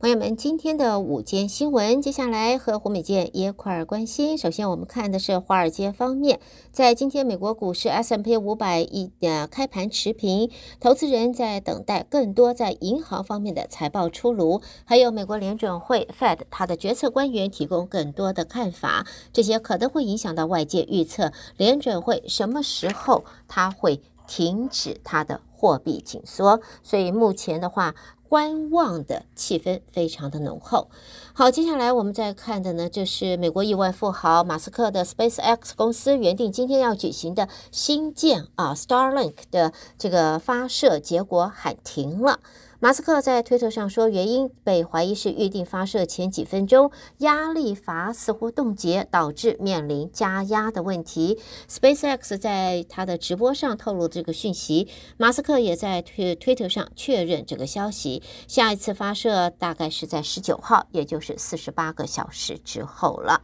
[0.00, 4.38] 朋友们，今天的午间新闻，接下来和胡美健一块儿关心。
[4.38, 6.40] 首先，我们看的是华尔街方面，
[6.72, 10.50] 在今天美国股市 S&P 五百一的开盘持平，
[10.80, 26.62] 投资人在等待更多在银行方面的财报出炉，还有美国联准会 Fed 它的决策官员提供更多的看法，这些可能会影响到外界预测联准会什么时候它会停止它的货币紧缩。
[26.82, 27.94] 所以目前的话，
[28.30, 30.88] 观望的气氛非常的浓厚。
[31.32, 42.38] 好，接下来我们再看的呢，就是美国亿万富豪马斯克的 SpaceX 公司原定今天要举行的新建啊 Starlink 的这个发射，结果喊停了。
[42.82, 51.38] 马斯克在推特上说，原因被怀疑是预定发射前几分钟压力阀似乎冻结，导致面临加压的问题。
[51.68, 54.88] SpaceX 在他的直播上透露这个讯息，
[55.18, 58.22] 马斯克也在推推特上确认这个消息。
[58.48, 63.42] 下一次发射大概是在十九号，也就是四十八个小时之后了。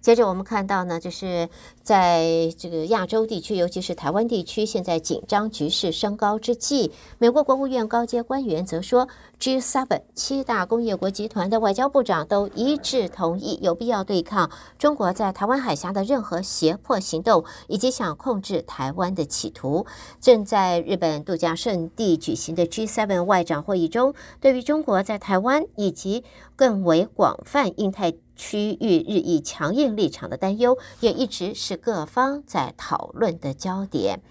[0.00, 1.48] 接着我们看到呢，就是
[1.82, 9.08] 在这个亚洲地区，尤其是台湾地区，现在紧张局势升高之际，美国国务院高阶官员则说
[9.40, 19.86] ，G7 七大工业国集团的外交部长都一致同意，有必要对抗中国在台湾海峡的任何胁迫行动，以及想控制台湾的企图。
[20.20, 26.22] 正在日本度假胜地举行的 G7 外长会议中，对于中国在台湾以及
[26.54, 28.12] 更为广泛印太。
[28.40, 34.22] 区域日益强硬立场的担忧，也一直是各方在讨论的焦点。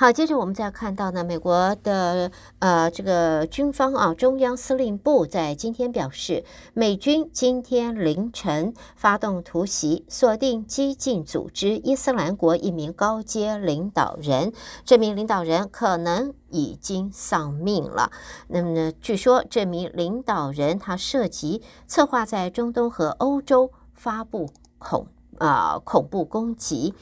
[0.00, 14.52] 好，接着我们再看到呢，美国的呃这个军方啊，中央司令部在今天表示，美军今天凌晨发动突袭，锁定激进组织伊斯兰国一名高阶领导人，
[14.84, 18.12] 这名领导人可能已经丧命了。
[18.46, 26.94] 那么呢，据说这名领导人他涉及策划在中东和欧洲发布恐啊、恐怖攻击。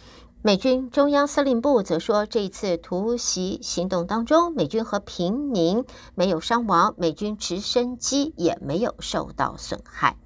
[0.47, 5.85] 美军中央司令部则说，这次突袭行动当中，美军和平民
[6.15, 10.17] 没有伤亡，美军直升机也没有受到损害。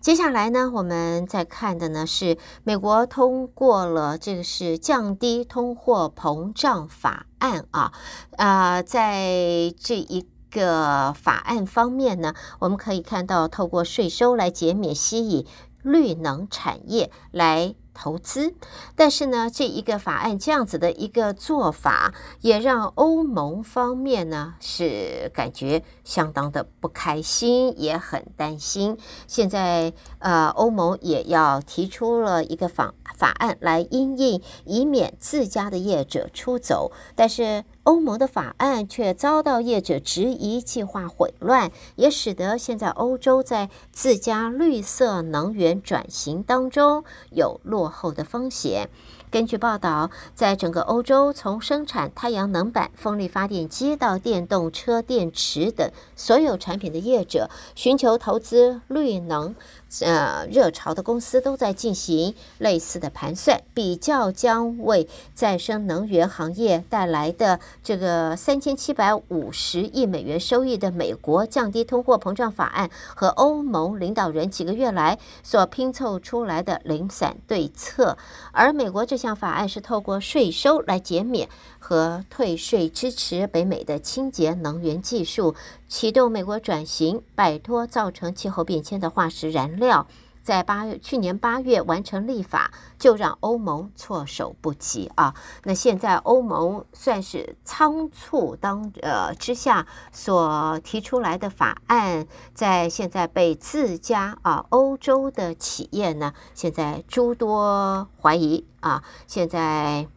[0.00, 7.92] 接下来呢，我们再看的呢是美国通过了这个是降低通货膨胀法案啊
[8.36, 15.46] 啊、在这一个法案方面呢，我们可以看到透过税收来减免，吸引
[15.80, 17.76] 绿能产业来。
[17.94, 18.54] 投资，
[18.96, 28.98] 但是呢，这一个法案这样子的一个做法，也让欧盟方面呢是感觉相当的不开心，也很担心。
[29.26, 37.64] 现在呃，欧盟也要提出了一个法法案来因应，以免自家的业者出走，但是。
[37.84, 48.88] 欧盟的法案却遭到业者质疑，计划混乱，也使得现在欧洲在自家绿色能源转型当中有落后的风险。
[49.30, 59.54] 根据报道，在整个欧洲，从生产太阳能板、风力发电机到电动车电池等所有产品的业者，寻求投资绿能。
[60.00, 78.16] 呃，热潮的公司都在进行类似的盘算，比较将为再生能源行业带来的这个三千七百五十亿美元收益的美国降低通货膨胀法案和欧盟领导人几个月来所拼凑出来的零散对策。
[78.52, 85.54] 而美国这项法案是透过税收来减免和退税，支持北美的清洁能源技术。
[85.94, 90.08] 启动美国转型，摆脱造成气候变迁的化石燃料，
[90.42, 95.36] 在八月去年八月完成立法，就让欧盟措手不及啊！
[95.62, 109.04] 那现在欧盟算是仓促当呃之下所提出来的法案，在现在被自家啊欧洲的企业呢，现在诸多怀疑啊！
[109.28, 110.08] 现在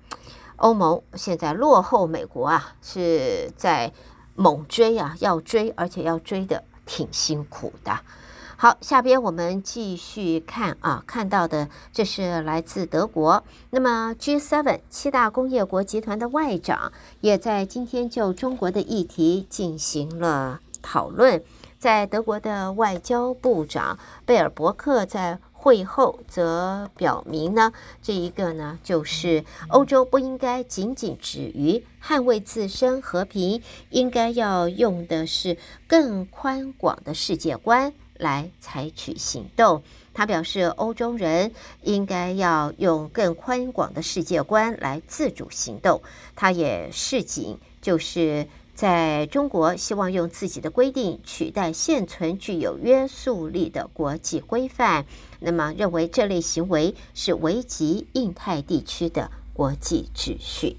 [0.56, 3.94] 欧盟现在落后美国啊，是在。
[4.38, 8.00] 猛追啊，要追，而且要追得挺辛苦的。
[8.56, 13.44] 好，下边我们继续看啊，看到的这是来自德国。
[13.72, 21.44] 那么 G7 七大工业国集团的外长也在今天就中国的议题进行了讨论。
[21.80, 25.40] 在德国的外交部长贝尔伯克在。
[25.60, 35.58] 会后则表明呢，这一个呢，就是欧洲不应该仅仅止于捍卫自身和平，应该要用的是
[35.88, 39.82] 更宽广的世界观来采取行动。
[40.14, 41.52] 他表示，欧洲人
[41.82, 46.02] 应该要用更宽广的世界观来自主行动。
[46.36, 48.48] 他也示警，就是
[48.78, 55.04] 在中国希望用自己的规定取代现存具有约束力的国际规范，
[55.40, 60.78] 那么认为这类行为是危及印太地区的国际秩序。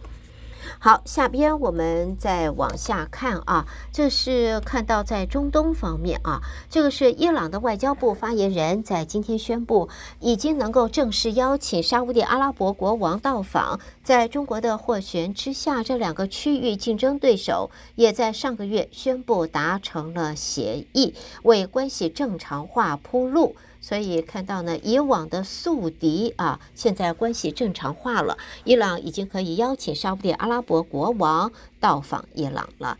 [0.79, 9.89] 好，下边我们再往下看啊，这是看到在中东方面啊，这个是伊朗的外交部发言人，在今天宣布，
[10.21, 13.81] 已经能够正式邀请沙乌地阿拉伯国王到访。
[14.03, 23.55] 在中国的斡旋之下，这两个区域竞争对手也在上个月宣布达成了协议，为关系正常化铺路。
[23.81, 28.37] 所以看到呢，以往的宿敌啊，现在关系正常化了。
[28.65, 32.99] 伊朗已经可以邀请沙乌地阿拉伯国王到访伊朗了。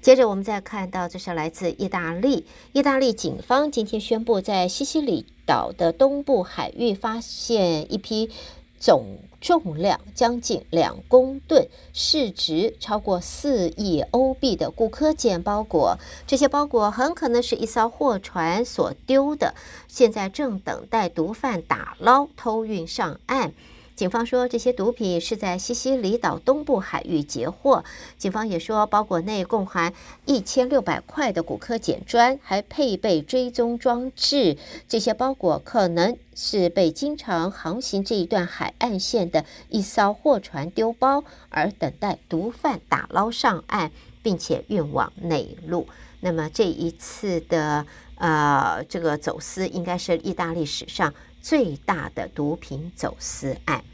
[0.00, 8.30] 接着我们再看到，这是来自意大利，意大利警方今天宣布，在西西里岛的东部海域发现一批。
[8.82, 15.96] 总重量将近两公吨、市值超过四亿欧币的古柯碱包裹，
[16.26, 19.54] 这些包裹很可能是一艘货船所丢的，
[19.86, 23.54] 现在正等待毒贩打捞偷运上岸。
[23.94, 27.84] 警方说，这些毒品是在西西里岛东部海域截获。
[28.16, 29.92] 警方也说，包裹内共含
[30.24, 34.56] 一千六百块的骨科碱砖，还配备追踪装置。
[34.88, 43.92] 这些包裹可能是被经常航行这一段海岸线的一艘货船丢包，而等待毒贩打捞上岸，
[44.22, 45.86] 并且运往内陆。
[46.20, 47.84] 那么这一次的
[48.16, 51.12] 呃这个走私，应该是意大利史上。
[51.42, 53.84] 最大的毒品走私案。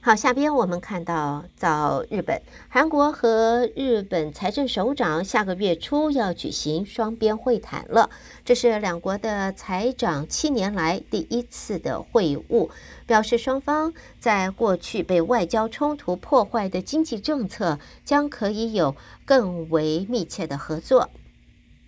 [0.00, 8.10] 好，下边我们看到，到日本，韩国和日本财政首长下个月初要举行双边会谈了。
[8.44, 12.68] 这是两国的财长七年来第一次的会晤，
[13.06, 18.94] 表示双方在过去被外交冲突破坏的经济政策将可以有
[19.24, 21.08] 更为密切的合作。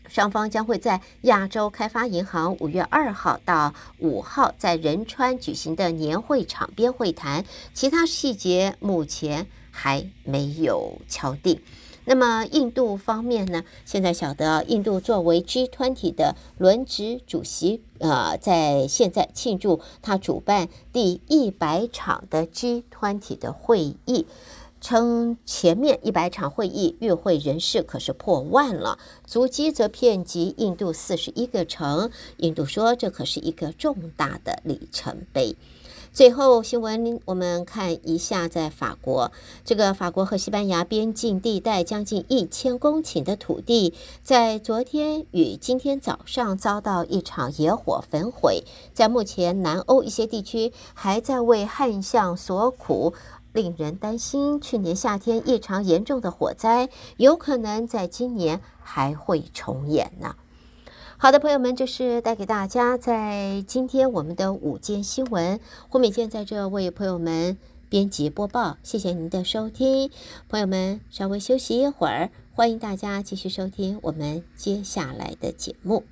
[0.08, 7.44] 双方将会在亚洲开发银行五月二号到五号在仁川举行的年会场边会谈，
[7.74, 11.60] 其他细节目前还没有敲定。
[12.08, 13.64] 那么印度方面呢？
[13.84, 24.24] 现在晓得，印度作为 G20 的轮值主席，呃，在现在庆祝他主办第一百场的 G20 的会议。
[24.86, 32.08] 称前面一百场会议与会人士可是破万了，足迹则遍及印度四十一个城。
[32.36, 35.56] 印度说这可是一个重大的里程碑。
[36.12, 39.32] 最后新闻，我们看一下，在法国，
[39.66, 43.92] 这个法国和西班牙边境地带将近一千公顷的土地，
[44.22, 48.62] 在昨天与今天早上遭到一场野火焚毁。
[48.94, 53.12] 在目前南欧一些地区还在为旱象所苦。
[53.56, 60.36] 令人担心，去年夏天异常严重的火灾有可能在今年还会重演呢。
[61.16, 65.58] 好的，朋友们，这是带给大家在今天我们的午间新闻。
[65.88, 67.56] 胡美健在这为朋友们
[67.88, 70.10] 编辑播报，谢谢您的收听。
[70.50, 76.04] 朋友们，稍微休息一会儿，欢迎大家继续收听我们接下来的节目。